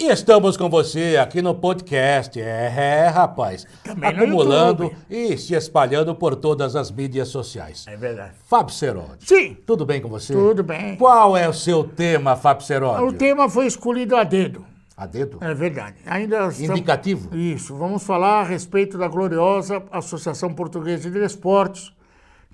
[0.00, 2.40] E estamos com você aqui no podcast.
[2.40, 3.66] É, é, rapaz.
[3.82, 7.84] Também acumulando e se espalhando por todas as mídias sociais.
[7.88, 8.34] É verdade.
[8.46, 9.16] Fábio Seródio.
[9.26, 10.32] Sim, Tudo bem com você?
[10.32, 10.94] tudo bem.
[10.96, 13.06] Qual é o seu tema, Fábio Seródio?
[13.08, 14.64] O tema foi escolhido a dedo.
[14.96, 15.38] A dedo?
[15.40, 15.96] É verdade.
[16.06, 17.36] Ainda estamos- Indicativo?
[17.36, 17.74] Isso.
[17.74, 21.92] Vamos falar a respeito da gloriosa Associação Portuguesa de Esportes,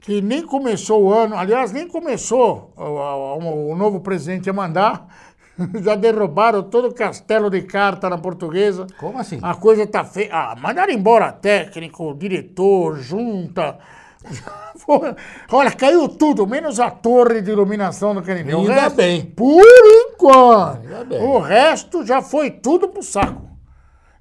[0.00, 5.06] que nem começou o ano, aliás, nem começou o, o- o novo presidente a mandar.
[5.82, 8.86] Já derrubaram todo o castelo de carta na portuguesa.
[8.98, 9.38] Como assim?
[9.42, 10.30] A coisa tá feia.
[10.32, 13.78] Ah, mandaram embora técnico, diretor, junta.
[15.52, 18.54] Olha, caiu tudo, menos a torre de iluminação do Canindé.
[18.54, 19.22] Ainda resto- bem.
[19.24, 20.80] Por enquanto.
[20.82, 21.22] Ainda bem.
[21.22, 23.42] O resto já foi tudo pro saco.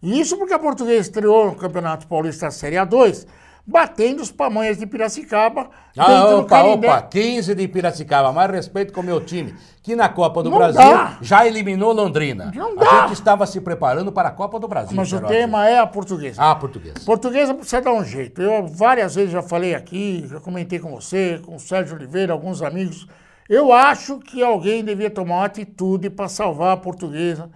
[0.02, 3.26] E isso porque a Portuguesa estreou no Campeonato Paulista Série A2,
[3.66, 9.04] batendo os pamonhas de Piracicaba Ah, opa, opa, 15 de Piracicaba, mais respeito com o
[9.04, 11.18] meu time, que na Copa do Não Brasil dá.
[11.22, 12.52] já eliminou Londrina.
[12.54, 13.02] Não a dá.
[13.08, 14.96] gente estava se preparando para a Copa do Brasil.
[14.96, 16.42] Mas o tema é a portuguesa.
[16.42, 17.06] Ah, português.
[17.06, 18.42] Portuguesa precisa dar um jeito.
[18.42, 22.62] Eu várias vezes já falei aqui, já comentei com você, com o Sérgio Oliveira, alguns
[22.62, 23.08] amigos.
[23.50, 27.50] Eu acho que alguém devia tomar uma atitude para salvar a portuguesa,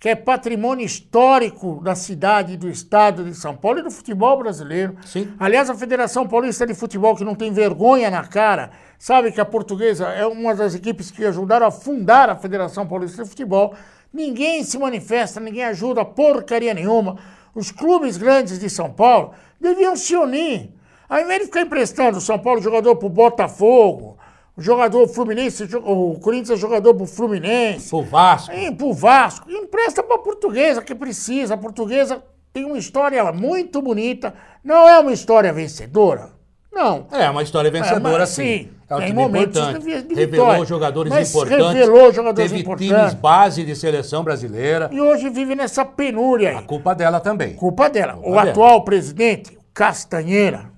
[0.00, 4.96] que é patrimônio histórico da cidade, do estado de São Paulo e do futebol brasileiro.
[5.04, 5.30] Sim.
[5.38, 9.44] Aliás, a Federação Paulista de Futebol, que não tem vergonha na cara, sabe que a
[9.44, 13.74] portuguesa é uma das equipes que ajudaram a fundar a Federação Paulista de Futebol.
[14.10, 17.18] Ninguém se manifesta, ninguém ajuda porcaria nenhuma.
[17.54, 20.70] Os clubes grandes de São Paulo deviam se unir.
[21.10, 24.19] Ao invés de ficar emprestando o São Paulo jogador Botafogo, o
[24.58, 28.52] jogador Fluminense, o Corinthians é jogador pro Fluminense, O Vasco.
[28.54, 31.54] e pro Vasco, empresta pra portuguesa que precisa.
[31.54, 34.34] A portuguesa tem uma história muito bonita.
[34.62, 36.30] Não é uma história vencedora.
[36.72, 37.06] Não.
[37.10, 38.42] É uma história vencedora, mas, sim.
[38.44, 40.14] sim, É um tem time momentos importante.
[40.14, 41.66] revelou jogadores Mas importantes.
[41.72, 42.96] revelou jogadores teve importantes.
[42.96, 44.88] times base de seleção brasileira.
[44.92, 46.64] E hoje vive nessa penúria A aí.
[46.66, 47.54] culpa dela também.
[47.54, 48.16] Culpa dela.
[48.18, 48.42] o dela.
[48.50, 50.70] atual presidente, Castanheira,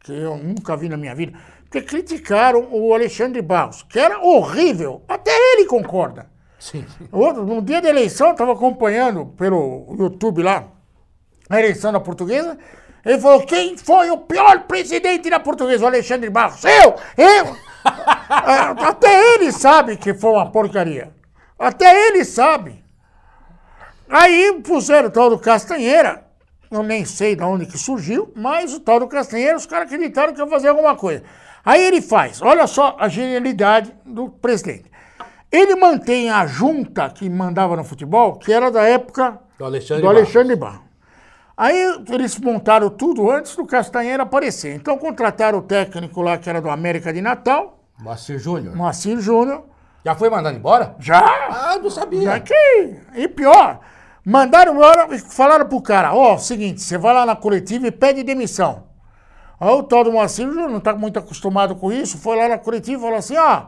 [0.00, 1.32] que eu nunca vi na minha vida,
[1.70, 5.02] porque criticaram o Alexandre Barros, que era horrível.
[5.06, 6.26] Até ele concorda.
[6.58, 6.84] Sim.
[7.12, 10.64] Outro, no dia da eleição, eu estava acompanhando pelo YouTube lá
[11.48, 12.58] a eleição da portuguesa.
[13.04, 15.84] Ele falou: quem foi o pior presidente da portuguesa?
[15.84, 16.64] O Alexandre Barros.
[16.64, 16.94] Eu!
[17.16, 17.56] Eu!
[18.28, 21.10] É, Até ele sabe que foi uma porcaria.
[21.58, 22.84] Até ele sabe.
[24.06, 26.26] Aí puseram o tal do Castanheira.
[26.70, 30.34] Eu nem sei de onde que surgiu, mas o tal do Castanheira, os caras acreditaram
[30.34, 31.24] que ia fazer alguma coisa.
[31.64, 34.90] Aí ele faz, olha só a genialidade do presidente.
[35.50, 40.08] Ele mantém a junta que mandava no futebol, que era da época Do Alexandre do.
[40.08, 40.88] Alexandre Barros.
[41.56, 44.74] Aí eles montaram tudo antes do Castanheira aparecer.
[44.74, 48.76] Então contrataram o técnico lá que era do América de Natal, Moacir Júnior.
[48.76, 49.64] Moacir Júnior.
[50.04, 50.94] Já foi mandado embora?
[51.00, 51.18] Já!
[51.20, 52.22] Ah, não sabia.
[52.22, 52.96] Já que.
[53.14, 53.80] E pior,
[54.24, 58.22] mandaram embora e falaram pro cara: ó, seguinte, você vai lá na coletiva e pede
[58.22, 58.84] demissão.
[59.60, 62.98] Aí o tal do Júnior não tá muito acostumado com isso, foi lá na coletiva
[62.98, 63.62] e falou assim: ó,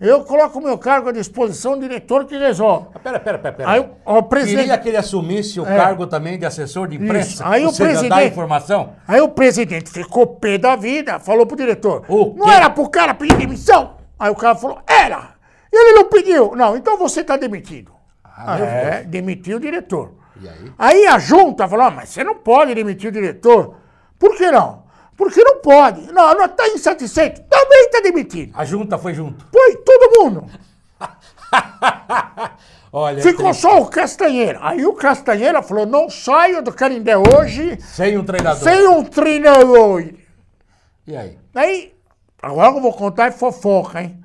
[0.00, 2.88] eu coloco o meu cargo à disposição do diretor que resolve.
[2.94, 3.54] Ah, Pera, pera, pera.
[3.54, 3.70] pera.
[3.70, 4.60] Aí o- o presidente.
[4.64, 7.28] Queria que ele assumisse o cargo também de assessor de imprensa?
[7.30, 7.44] Isso.
[7.44, 8.92] Aí o seja, dar presidente- informação?
[9.08, 12.52] Aí o presidente ficou pé da vida, falou pro diretor: O Não quê?
[12.52, 13.94] era pro cara pedir demissão?
[14.18, 15.32] Aí o cara falou: Era!
[15.72, 16.54] E ele não pediu.
[16.54, 17.92] Não, então você tá demitido.
[18.24, 20.12] Ah, é, demitiu o diretor.
[20.42, 20.72] E aí?
[20.78, 23.76] Aí a junta falou: ah, mas você não pode demitir o diretor.
[24.18, 24.81] Por que não?
[25.16, 26.12] Porque não pode.
[26.12, 27.42] Não, não está insatisfeito.
[27.42, 28.52] Também está demitido.
[28.56, 29.44] A junta foi junto.
[29.52, 30.46] Foi todo mundo.
[32.94, 33.62] Olha, Ficou triste.
[33.62, 34.58] só o Castanheira.
[34.62, 38.62] Aí o Castanheira falou: não saio do Canindé hoje sem um treinador.
[38.62, 40.04] sem um treinador.
[41.06, 41.38] E aí?
[41.54, 41.94] Aí,
[42.42, 44.22] agora eu vou contar é fofoca, hein?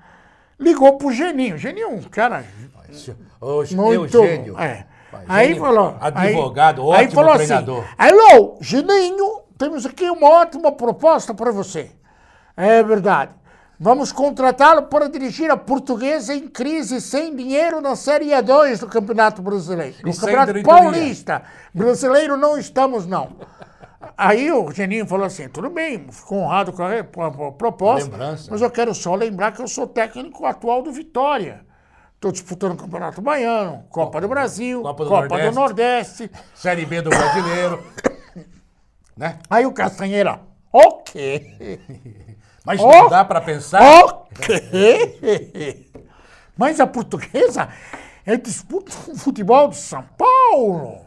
[0.60, 1.58] Ligou pro Geninho.
[1.58, 2.44] Geninho, é um cara
[3.72, 4.18] muito.
[4.18, 4.60] Eugênio.
[4.60, 4.86] É.
[5.28, 5.98] Aí Gênio, falou.
[6.00, 7.86] Advogado, aí, aí ótimo falou treinador.
[7.98, 11.92] Assim, Alô, Geninho, temos aqui uma ótima proposta para você.
[12.56, 13.32] É verdade.
[13.80, 19.42] Vamos contratá-lo para dirigir a portuguesa em crise sem dinheiro na Série A2 do Campeonato
[19.42, 19.98] Brasileiro.
[20.04, 20.82] No Campeonato diretoria.
[20.82, 21.44] Paulista.
[21.72, 23.36] Brasileiro não estamos, não.
[24.18, 28.50] Aí o Geninho falou assim: tudo bem, ficou honrado com a, proposta, Lembrança.
[28.50, 31.66] mas eu quero só lembrar que eu sou técnico atual do Vitória.
[32.16, 36.32] Estou disputando o Campeonato Baiano, Copa do Brasil, Copa Copa do do, Nordeste.
[36.56, 37.84] Série B do brasileiro.
[39.18, 39.40] né?
[39.50, 40.40] Aí o Castanheira,
[40.72, 41.80] ok.
[42.64, 43.82] Mas não dá pra pensar.
[44.04, 45.90] Ok.
[46.58, 47.70] Mas a portuguesa
[48.26, 51.00] é disputa o futebol de São Paulo.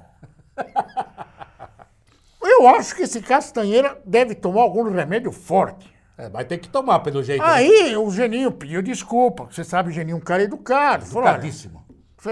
[2.43, 5.91] Eu acho que esse Castanheira deve tomar algum remédio forte.
[6.17, 7.43] É, vai ter que tomar pelo jeito.
[7.43, 7.51] né?
[7.51, 9.47] Aí o Geninho pediu desculpa.
[9.51, 11.07] Você sabe, o Geninho é um cara educado.
[11.07, 11.85] Falou, olha, Educadíssimo.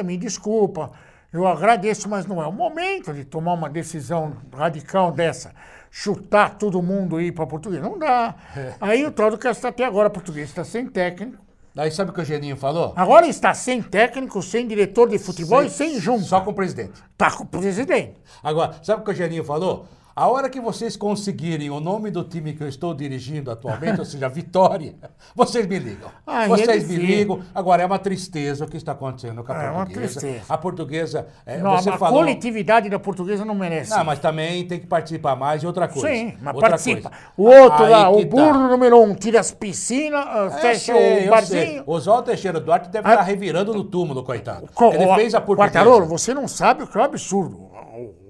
[0.05, 0.93] Me desculpa,
[1.33, 5.55] Eu agradeço, mas não é o momento de tomar uma decisão radical dessa.
[5.91, 7.83] Chutar todo mundo aí para português.
[7.83, 8.35] Não dá.
[8.57, 8.75] É.
[8.81, 11.43] Aí o tal do Castro até agora português está sem técnico.
[11.75, 12.93] Daí sabe o que o Geninho falou?
[12.97, 16.25] Agora está sem técnico, sem diretor de futebol e sem junta.
[16.25, 17.01] Só com o presidente.
[17.17, 18.15] Tá com o presidente.
[18.43, 19.87] Agora, sabe o que o Geninho falou?
[20.19, 24.05] A hora que vocês conseguirem o nome do time que eu estou dirigindo atualmente, ou
[24.05, 24.97] seja, Vitória,
[25.33, 26.11] vocês me ligam.
[26.27, 27.41] É vocês me ligam.
[27.55, 30.19] Agora, é uma tristeza o que está acontecendo com a É uma portuguesa.
[30.21, 30.45] tristeza.
[30.49, 32.19] A portuguesa, é, Não, você a falou...
[32.19, 33.91] coletividade da portuguesa não merece.
[33.93, 36.09] Não, mas também tem que participar mais de outra coisa.
[36.09, 37.11] Sim, mas Outra participa.
[37.11, 37.25] coisa.
[37.37, 38.27] O outro Aí lá, o tá.
[38.27, 41.85] burro número um, tira as piscinas, ah, É, fecha sei, o barzinho.
[41.87, 43.13] Oswaldo Teixeira Duarte deve Ah.
[43.13, 44.67] estar revirando no túmulo, coitado.
[44.75, 45.73] Co- Ele fez a portuguesa.
[45.79, 47.69] Quartarolo, você não sabe o que é um absurdo.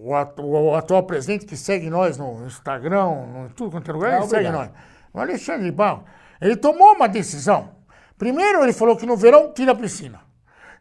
[0.00, 4.12] O, atu- o atual presidente que segue nós no Instagram, no tudo quanto é lugar,
[4.12, 4.70] É, ele segue nós.
[5.12, 6.04] O Alexandre Barro,
[6.40, 7.70] ele tomou uma decisão.
[8.16, 10.20] Primeiro, ele falou que no verão tira a piscina.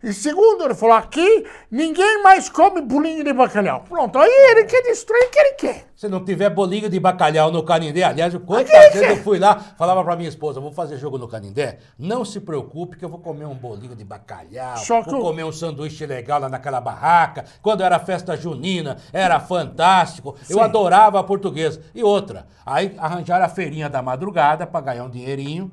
[0.04, 3.84] E segundo, ele falou, aqui ninguém mais come bolinho de bacalhau.
[3.90, 5.88] Pronto, aí ele quer destruir o que ele quer.
[5.96, 9.40] Se não tiver bolinho de bacalhau no Canindé, aliás, o quantas vezes que- eu fui
[9.40, 13.10] lá, falava pra minha esposa, vou fazer jogo no Canindé, não se preocupe que eu
[13.10, 16.80] vou comer um bolinho de bacalhau, Só que vou comer um sanduíche legal lá naquela
[16.80, 20.64] barraca, quando era festa junina, era fantástico, eu Sim.
[20.64, 21.82] adorava a portuguesa.
[21.96, 25.72] E outra, aí arranjaram a feirinha da madrugada pra ganhar um dinheirinho,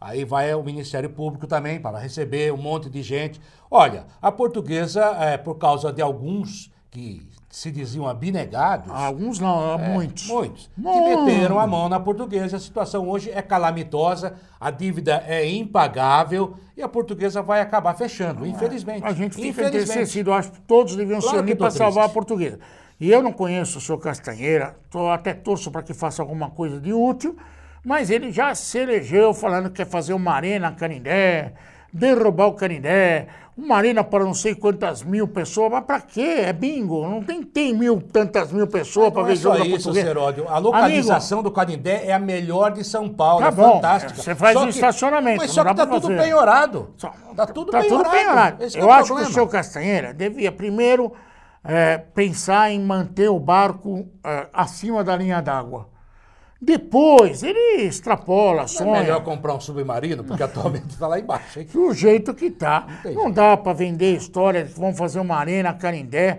[0.00, 3.40] Aí vai o Ministério Público também para receber um monte de gente.
[3.70, 9.88] Olha, a portuguesa, é, por causa de alguns que se diziam abnegados, Alguns não, é,
[9.88, 10.26] muitos.
[10.26, 11.24] muitos, que Muitos.
[11.24, 12.58] meteram a mão na portuguesa.
[12.58, 18.46] A situação hoje é calamitosa, a dívida é impagável e a portuguesa vai acabar fechando,
[18.46, 19.04] infelizmente.
[19.04, 19.82] A gente fica Infelizmente.
[19.90, 20.32] entristecido.
[20.32, 22.58] Acho que todos deviam Claro se unir que tô para salvar a portuguesa.
[23.00, 26.78] E eu não conheço o senhor Castanheira, tô, até torço para que faça alguma coisa
[26.80, 27.36] de útil,
[27.86, 31.52] mas ele já se elegeu falando que quer fazer uma arena Canindé,
[31.92, 35.70] derrubar o Canindé, uma arena para não sei quantas mil pessoas.
[35.70, 36.42] Mas para quê?
[36.46, 37.08] É bingo.
[37.08, 40.06] Não tem, tem mil, tantas mil pessoas para Não ver é jogo isso, portuguesa.
[40.08, 40.46] Seródio.
[40.48, 44.20] A localização do Canindé é a melhor de São Paulo, Tá é bom, fantástica.
[44.20, 46.90] você faz Só um que- estacionamento, Mas só que tá pra tudo penhorado.
[46.98, 48.04] Só- Tá tudo tá penhorado.
[48.04, 48.56] tudo penhorado.
[48.66, 49.30] Que Eu é acho que problema.
[49.30, 51.12] o senhor Castanheira devia primeiro
[51.64, 55.88] eh, pensar em manter o barco eh, acima da linha d'água.
[56.60, 59.00] Depois ele extrapola, É sonha.
[59.00, 61.68] melhor comprar um submarino, porque atualmente está lá embaixo, hein?
[61.72, 62.86] Do jeito que tá.
[63.02, 63.34] tem Não jeito.
[63.34, 66.38] dá para vender história vão fazer uma arena Canindé.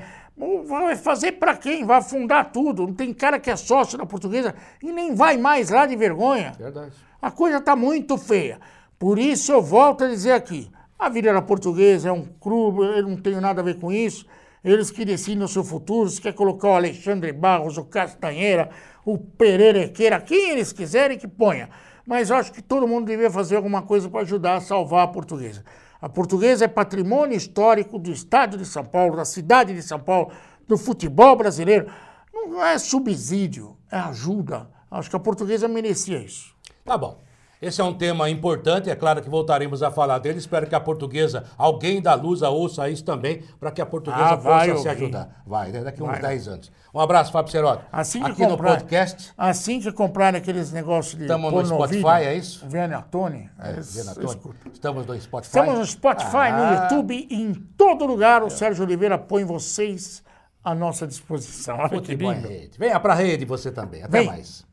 [0.68, 1.84] Vai fazer para quem?
[1.86, 2.86] Vai afundar tudo.
[2.86, 4.54] Não tem cara que é sócio da portuguesa
[4.84, 6.54] e nem vai mais lá de vergonha.
[6.58, 6.92] Verdade.
[7.22, 8.60] A coisa está muito feia.
[9.00, 13.18] Por isso eu volto a dizer aqui: a Vila Portuguesa é um clube, eu não
[13.18, 14.26] tenho nada a ver com isso.
[14.68, 18.70] Eles que decidem o seu futuro, se quer colocar o Alexandre Barros, o Castanheira,
[19.06, 21.70] o Pererequeira, quem eles quiserem que ponha.
[22.06, 25.08] Mas eu acho que todo mundo deveria fazer alguma coisa para ajudar a salvar a
[25.08, 25.64] portuguesa.
[26.02, 30.34] A portuguesa é patrimônio histórico do estado de São Paulo, da cidade de São Paulo,
[30.68, 31.90] do futebol brasileiro.
[32.34, 34.70] Não é subsídio, é ajuda.
[34.92, 36.54] Acho que a portuguesa merecia isso.
[36.84, 37.22] Tá bom.
[37.62, 40.38] Esse é um tema importante, é claro que voltaremos a falar dele.
[40.38, 44.36] Espero que a portuguesa, alguém da Lusa ouça isso também, para que a portuguesa Ah,
[44.36, 45.42] vai possa se ajudar.
[45.46, 45.84] Vai, né?
[45.84, 46.22] daqui uns Vai.
[46.22, 46.72] 10 anos.
[46.94, 47.84] Um abraço, Fábio Serotti.
[47.92, 51.28] Assim que Aqui no comprar- podcast, Assim que comprarem aqueles negócios de.
[51.28, 52.66] Tamo no Spotify, vídeo, é isso?
[52.68, 53.50] Venatone.
[53.60, 55.48] é, estamos no Spotify.
[55.58, 58.44] Estamos no Spotify, no Ah, YouTube, em todo lugar.
[58.44, 60.24] O Sérgio Oliveira põe vocês
[60.64, 61.78] à nossa disposição.
[61.78, 62.48] Olha que Futebol lindo.
[62.48, 62.78] rede.
[62.78, 64.04] Venha pra rede você também.
[64.04, 64.28] Até Vem.
[64.28, 64.66] mais.